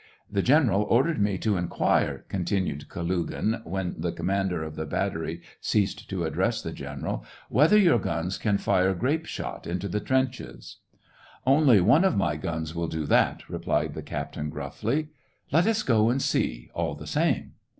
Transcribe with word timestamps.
"The 0.37 0.41
general 0.41 0.81
ordered 0.81 1.21
me 1.21 1.37
to 1.37 1.57
in 1.57 1.67
quire," 1.67 2.25
continued 2.27 2.89
Kalugin, 2.89 3.61
when 3.65 3.93
the 3.99 4.11
commander 4.11 4.63
of 4.63 4.75
the 4.75 4.87
battery 4.87 5.41
ceased 5.59 6.09
to 6.09 6.23
address 6.25 6.59
the 6.59 6.71
general, 6.71 7.23
"whether 7.49 7.77
your 7.77 7.99
guns 7.99 8.39
can 8.39 8.57
fire 8.57 8.95
grape 8.95 9.27
shot 9.27 9.67
into 9.67 9.87
the 9.87 9.99
trenches." 9.99 10.77
84 11.45 11.53
SEVASTOPOL 11.53 11.53
IN 11.53 11.53
MAY." 11.53 11.61
Only 11.75 11.81
one 11.81 12.03
of 12.03 12.17
my 12.17 12.35
guns 12.35 12.73
will 12.73 12.87
do 12.87 13.05
that," 13.05 13.47
replied 13.47 13.93
the 13.93 14.01
captain, 14.01 14.49
gruffly." 14.49 15.09
Let 15.51 15.67
us 15.67 15.83
go 15.83 16.09
and 16.09 16.19
see, 16.19 16.71
all 16.73 16.95
the 16.95 17.05
same." 17.05 17.53